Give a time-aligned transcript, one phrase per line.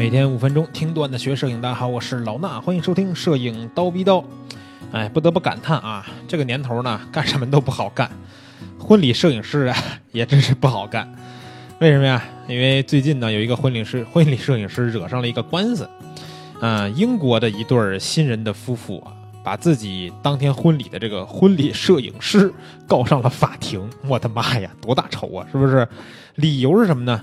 [0.00, 4.24] 每天五分钟听段子学摄影，大家好，我是老衲，欢迎收听摄影刀逼刀。
[4.92, 8.10] 哎，不得不感叹啊，这个年头呢，干什么都不好干，
[8.78, 9.76] 婚礼摄影师啊
[10.10, 11.06] 也真是不好干。
[11.82, 12.24] 为什么呀？
[12.48, 15.86] 因为最近呢，有一个婚礼师婚礼摄影师惹上了一个官司。
[16.62, 19.12] 嗯，英国的一对新人的夫妇啊，
[19.44, 22.50] 把自己当天婚礼的这个婚礼摄影师
[22.88, 23.86] 告上了法庭。
[24.08, 25.46] 我的妈呀，多大仇啊！
[25.52, 25.86] 是不是？
[26.36, 27.22] 理由是什么呢？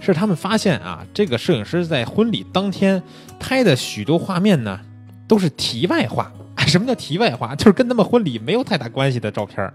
[0.00, 3.02] 是他们发现啊，这个摄影师在婚礼当天
[3.38, 4.80] 拍的许多画面呢，
[5.26, 6.32] 都是题外话。
[6.66, 7.54] 什么叫题外话？
[7.54, 9.72] 就是跟他们婚礼没有太大关系的照片。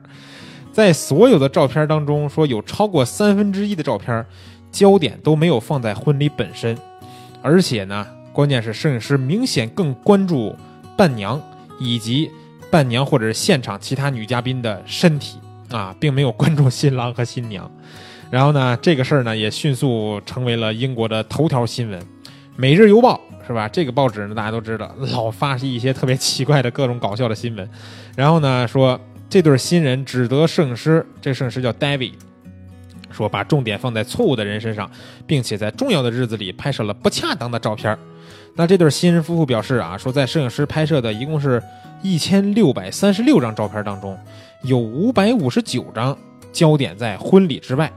[0.72, 4.26] 在所有的照片当中，说有超过三分之一的照片，
[4.72, 6.78] 焦点都没有放在婚礼本身，
[7.42, 8.05] 而且呢。
[8.34, 10.55] 关键是摄影师明显更关注
[10.98, 11.40] 伴娘
[11.80, 12.31] 以及
[12.72, 15.38] 伴娘或者是现场其他女嘉宾的身体
[15.70, 17.70] 啊，并没有关注新郎和新娘。
[18.34, 22.02] 然后呢，这个事儿呢也迅速成为了英国的头条新闻，
[22.56, 23.70] 《每日邮报》是吧？
[23.70, 27.70] 这个报纸呢大家都知道， 老发一些特别奇怪的各种搞笑的新闻。
[28.16, 32.14] 然后呢说这对新人指责摄影师，这摄影师叫 David。
[33.11, 34.89] 说把重点放在错误的人身上，
[35.28, 37.95] 并且在重要的日子里拍摄了不恰当的照片
[38.56, 41.61] 那这对新人夫妇表示啊，说在摄影师拍摄的一共是
[42.02, 44.17] 一千六百三十六张照片当中，
[44.64, 46.17] 有五百五十九张
[46.52, 47.94] 焦点在婚礼之外。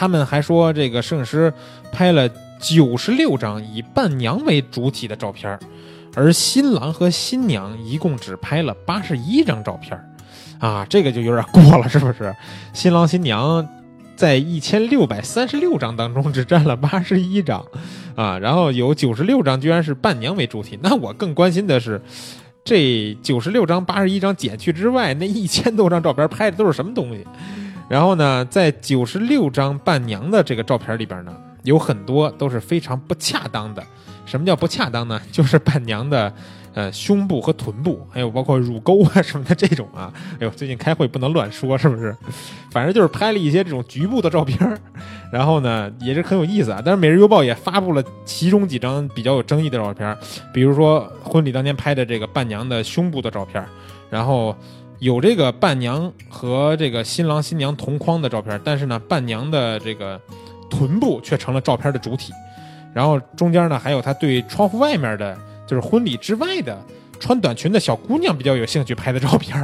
[0.00, 1.52] 他们还说，这个摄影师
[1.92, 2.26] 拍了
[2.58, 5.58] 九十六张以伴娘为主体的照片
[6.14, 10.02] 而新郎和新娘一共只拍了八十一张照片
[10.58, 12.34] 啊，这个就有点过了，是不是？
[12.72, 13.68] 新郎新娘。
[14.16, 17.62] 在一千六百三十六张当中，只占了八十一张，
[18.14, 20.78] 啊，然后有九十六张居然是伴娘为主体。
[20.82, 22.00] 那我更关心的是，
[22.64, 27.26] 这九十六张八十一张减去之外，那一千多张照片拍的都是什么东西？
[27.90, 33.82] 然后呢，在九十六张伴娘的这个照片里边呢，有很多都是非常不恰当的。
[34.24, 35.20] 什么叫不恰当呢？
[35.32, 36.32] 就是伴娘的。
[36.72, 42.16] 呃，胸部和臀部，还有包括乳沟啊什么的这种啊，哎呦，最近开会不能乱说，是不是？
[42.70, 44.56] 反正就是拍了一些这种局部的照片
[45.32, 46.80] 然后呢，也是很有意思啊。
[46.84, 50.16] 但是《每日邮报》也发布了其中几张比较有争议的照片
[50.54, 53.66] 比如说婚礼当天拍的这个伴娘的胸部的照片
[54.08, 54.56] 然后
[55.00, 60.20] 有这个伴娘和这个新郎新娘同框的照片但是呢，伴娘的这个
[60.70, 62.32] 臀部却成了照片的主体，
[62.94, 65.36] 然后中间呢还有他对窗户外面的。
[65.66, 66.76] 就是婚礼之外的
[67.20, 69.56] 穿短裙的小姑娘比较有兴趣拍的照片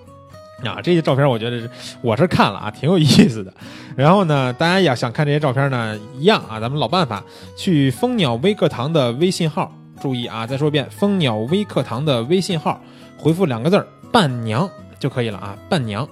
[0.62, 1.70] 啊，这些照片我觉得是
[2.02, 3.50] 我是看了啊，挺有意思的。
[3.96, 7.24] 然后呢，大家要想看这些照片呢，一样啊，咱们老办法，
[7.56, 12.78] 去蜂鸟微课堂的微信号，注意啊，再说一遍，蜂鸟微课堂的微信号，
[13.16, 13.86] 回复两个字儿
[14.16, 14.66] “伴娘”
[14.98, 16.08] 就可以了啊，伴娘，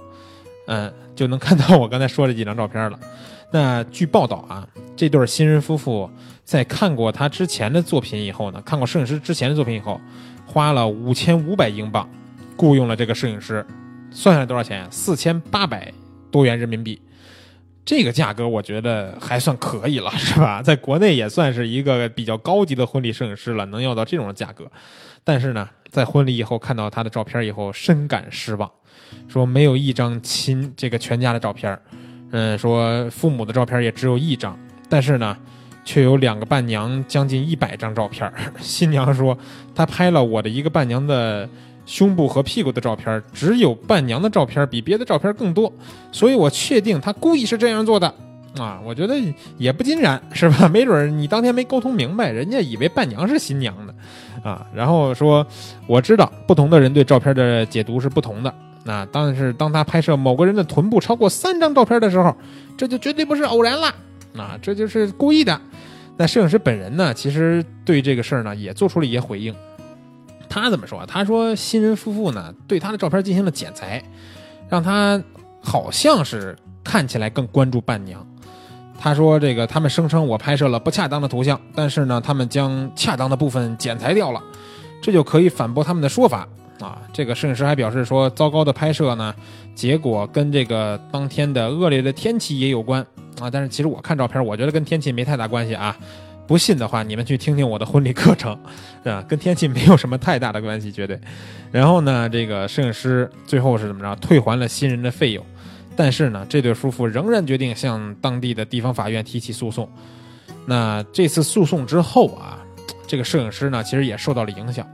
[0.67, 3.01] 嗯，就能看到我刚才说这几张照片了。
[3.51, 6.11] 那据报道啊，这对新人夫妇
[6.45, 9.99] 在看过他之前的作品以后呢，看过摄影师之前的作品以后，
[10.45, 12.07] 花了五千五百英镑
[12.59, 13.65] 雇佣了这个摄影师，
[14.11, 14.87] 算下来多少钱？
[14.93, 15.91] 四千八百
[16.31, 17.01] 多元人民币。
[17.87, 20.61] 这个价格我觉得还算可以了，是吧？
[20.63, 24.71] 在国内也算是一个比较高级的婚礼摄影师了，能要到这种价格。
[25.27, 28.69] 但是呢，在婚礼以后看到他的照片以后，深感失望，
[29.29, 31.79] 说没有一张亲这个全家的照片。
[32.33, 35.37] 嗯，说父母的照片也只有一张，但是呢，
[35.85, 38.29] 却有两个伴娘将近一百张照片。
[38.59, 39.39] 新娘说，
[39.73, 41.49] 她拍了我的一个伴娘的
[41.87, 45.73] 胸部和屁股的照片，只有伴娘的照片比别的照片更多，
[46.11, 48.13] 所以我确定她故意是这样做的。
[48.59, 49.15] 啊，我觉得
[49.59, 50.67] 也不尽然，是吧？
[50.71, 53.84] 没准你当天没沟通明白，人家以为伴娘是新娘，
[54.43, 54.67] 啊。
[54.75, 55.47] 然后说，
[55.87, 58.55] 我知道不同的人对照片的解读是不同的。
[58.85, 62.37] 那但是当他拍摄某个人的臀部超过三张照片的时候，
[62.77, 63.87] 这就绝对不是偶然了，
[64.37, 65.59] 啊，这就是故意的。
[66.17, 69.55] 那摄影师本人呢，其实对这个事儿呢也做出了一些回应。
[70.49, 71.05] 他怎么说？
[71.07, 74.03] 他说新人夫妇呢对他的照片进行了剪裁，
[74.69, 75.21] 让他
[75.61, 76.55] 好像是
[76.85, 78.25] 看起来更关注伴娘。
[79.05, 84.43] 他说这个他们声称我拍摄了不恰当的图像，但是呢他们将恰当的部分剪裁掉了，
[85.03, 86.49] 这就可以反驳他们的说法。
[86.81, 89.35] 啊，这个摄影师还表示说，糟糕的拍摄呢，
[89.75, 93.05] 结果跟这个当天的恶劣的天气也有关
[93.39, 93.51] 啊。
[93.51, 95.95] 但是其实我看照片，我觉得跟天气没太大关系啊。
[96.47, 98.59] 不信的话，你们去听听我的婚礼课程，
[99.05, 101.21] 啊，跟天气没有什么太大的关系，绝对。
[101.71, 104.17] 然后呢，这个摄影师最后是怎么着？
[104.17, 105.45] 退还了新人的费用，
[105.97, 109.89] 但是呢，这对夫妇仍然决定向当地的地方法院提起诉讼。
[110.67, 112.59] 那这次诉讼之后啊，
[113.07, 114.87] 这个摄影师呢，其实也受到了影响，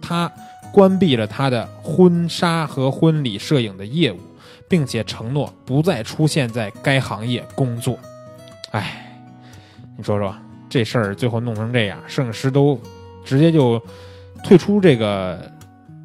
[0.00, 0.30] 他。
[0.72, 4.18] 关闭了他的婚纱和婚礼摄影的业务，
[4.68, 7.96] 并且承诺不再出现在该行业工作。
[8.72, 9.16] 哎，
[9.96, 10.34] 你说说，
[10.68, 12.76] 这事儿最后弄成这样，摄影师都
[13.24, 13.80] 直接就
[14.42, 15.48] 退出这个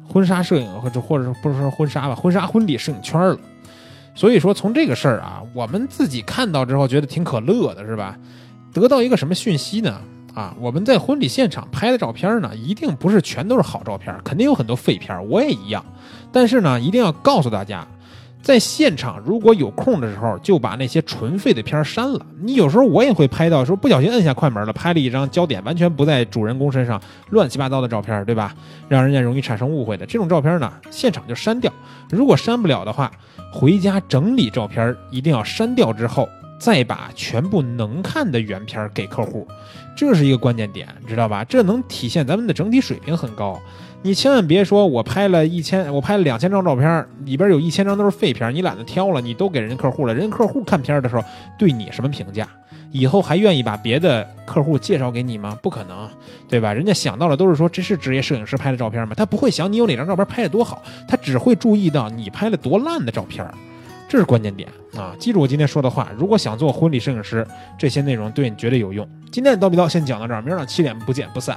[0.06, 3.36] 婚纱摄影或者或者不是说婚纱吧，婚纱婚礼摄影圈了。
[4.20, 8.18] 所以说从这个事儿啊，我们自己看到之后觉得挺可乐的，是吧？
[8.70, 9.98] 得到一个什么讯息呢？
[10.34, 15.82] 啊，我们在婚礼现场拍的照片呢，一定不是全都是好照片，肯定有很多废片，我也一样。
[16.30, 17.88] 但是呢，一定要告诉大家。
[18.42, 22.24] 在现场，如果有空的时候，就把那些纯废的片删了。
[22.42, 27.00] 你有时候我也会拍到，说不小心摁下快门了，拍了一张焦点完全不在主人公身上、
[27.30, 28.54] 乱七八糟的照片，对吧？
[28.88, 31.70] 让人家容易产生误会的这种照片呢，现场就删掉。
[32.10, 33.10] 如果删不了的话，
[33.52, 36.28] 回家整理照片，一定要删掉之后，
[36.60, 39.48] 再把全部能看的原片给客户，
[39.96, 41.42] 这是一个关键点，知道吧？
[41.42, 43.58] 这能体现咱们的整体水平很高。
[44.02, 51.24] 你千万别说，我拍了一千，我拍了两千张照片，里边有一千张都是废片，你懒得挑了，你都给人家客户了，人家客户看片的时候
[51.58, 52.46] 对你什么评价？
[52.92, 55.56] 以后还愿意把别的客户介绍给你吗？
[55.62, 56.08] 不可能，
[56.48, 56.72] 对吧？
[56.72, 59.14] 人家想到的都是说这是职业摄影师拍的照片吗？
[59.16, 63.46] 他不会想你有哪张照片拍的多好，他只会注意到你拍了多烂的照片，
[64.10, 65.14] 这是关键点啊！
[65.20, 67.46] 记住我今天说的话，如果想做婚礼摄影师，
[67.78, 69.08] 这些内容对你绝对有用。
[69.30, 71.56] 今天的叨逼叨先讲到这儿，明儿早上七点不见不散。